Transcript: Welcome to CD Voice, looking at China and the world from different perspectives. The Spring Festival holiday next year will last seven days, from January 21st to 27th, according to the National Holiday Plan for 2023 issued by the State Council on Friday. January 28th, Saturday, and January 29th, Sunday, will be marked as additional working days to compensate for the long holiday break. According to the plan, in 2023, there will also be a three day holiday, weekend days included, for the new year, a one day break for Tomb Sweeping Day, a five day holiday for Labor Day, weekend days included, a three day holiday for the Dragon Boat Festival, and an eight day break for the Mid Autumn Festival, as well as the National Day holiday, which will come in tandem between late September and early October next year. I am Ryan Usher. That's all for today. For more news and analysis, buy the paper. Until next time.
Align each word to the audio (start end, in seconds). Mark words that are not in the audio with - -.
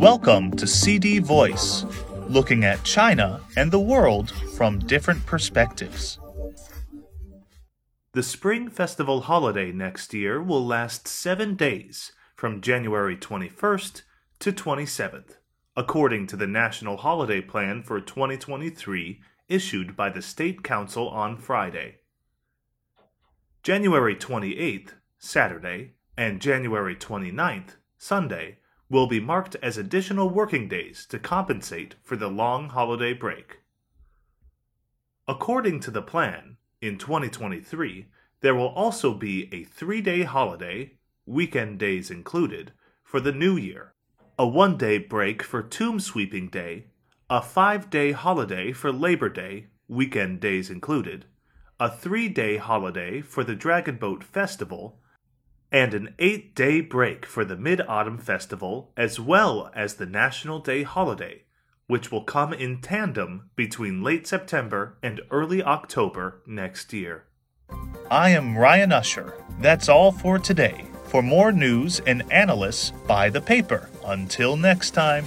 Welcome 0.00 0.52
to 0.52 0.66
CD 0.66 1.18
Voice, 1.18 1.84
looking 2.26 2.64
at 2.64 2.82
China 2.84 3.42
and 3.54 3.70
the 3.70 3.78
world 3.78 4.30
from 4.56 4.78
different 4.78 5.26
perspectives. 5.26 6.18
The 8.12 8.22
Spring 8.22 8.70
Festival 8.70 9.20
holiday 9.20 9.72
next 9.72 10.14
year 10.14 10.42
will 10.42 10.64
last 10.64 11.06
seven 11.06 11.54
days, 11.54 12.12
from 12.34 12.62
January 12.62 13.14
21st 13.14 14.00
to 14.38 14.52
27th, 14.52 15.36
according 15.76 16.26
to 16.28 16.36
the 16.38 16.46
National 16.46 16.96
Holiday 16.96 17.42
Plan 17.42 17.82
for 17.82 18.00
2023 18.00 19.20
issued 19.50 19.96
by 19.96 20.08
the 20.08 20.22
State 20.22 20.62
Council 20.64 21.10
on 21.10 21.36
Friday. 21.36 21.96
January 23.62 24.16
28th, 24.16 24.92
Saturday, 25.18 25.92
and 26.16 26.40
January 26.40 26.96
29th, 26.96 27.76
Sunday, 27.98 28.60
will 28.90 29.06
be 29.06 29.20
marked 29.20 29.56
as 29.62 29.78
additional 29.78 30.28
working 30.28 30.68
days 30.68 31.06
to 31.06 31.18
compensate 31.18 31.94
for 32.02 32.16
the 32.16 32.28
long 32.28 32.68
holiday 32.68 33.14
break. 33.14 33.60
According 35.28 35.78
to 35.80 35.92
the 35.92 36.02
plan, 36.02 36.56
in 36.82 36.98
2023, 36.98 38.06
there 38.40 38.54
will 38.54 38.68
also 38.68 39.14
be 39.14 39.48
a 39.54 39.64
three 39.64 40.00
day 40.00 40.22
holiday, 40.22 40.92
weekend 41.24 41.78
days 41.78 42.10
included, 42.10 42.72
for 43.04 43.20
the 43.20 43.32
new 43.32 43.56
year, 43.56 43.94
a 44.38 44.46
one 44.46 44.76
day 44.76 44.98
break 44.98 45.42
for 45.42 45.62
Tomb 45.62 46.00
Sweeping 46.00 46.48
Day, 46.48 46.86
a 47.28 47.40
five 47.40 47.90
day 47.90 48.10
holiday 48.12 48.72
for 48.72 48.90
Labor 48.90 49.28
Day, 49.28 49.66
weekend 49.86 50.40
days 50.40 50.68
included, 50.68 51.26
a 51.78 51.88
three 51.88 52.28
day 52.28 52.56
holiday 52.56 53.20
for 53.20 53.44
the 53.44 53.54
Dragon 53.54 53.96
Boat 53.96 54.24
Festival, 54.24 54.98
and 55.72 55.94
an 55.94 56.14
eight 56.18 56.54
day 56.54 56.80
break 56.80 57.24
for 57.24 57.44
the 57.44 57.56
Mid 57.56 57.80
Autumn 57.82 58.18
Festival, 58.18 58.92
as 58.96 59.20
well 59.20 59.70
as 59.74 59.94
the 59.94 60.06
National 60.06 60.58
Day 60.58 60.82
holiday, 60.82 61.42
which 61.86 62.10
will 62.10 62.24
come 62.24 62.52
in 62.52 62.80
tandem 62.80 63.50
between 63.56 64.02
late 64.02 64.26
September 64.26 64.98
and 65.02 65.20
early 65.30 65.62
October 65.62 66.42
next 66.46 66.92
year. 66.92 67.24
I 68.10 68.30
am 68.30 68.58
Ryan 68.58 68.92
Usher. 68.92 69.34
That's 69.60 69.88
all 69.88 70.12
for 70.12 70.38
today. 70.38 70.84
For 71.06 71.22
more 71.22 71.52
news 71.52 72.00
and 72.06 72.22
analysis, 72.30 72.92
buy 73.06 73.30
the 73.30 73.40
paper. 73.40 73.88
Until 74.04 74.56
next 74.56 74.90
time. 74.92 75.24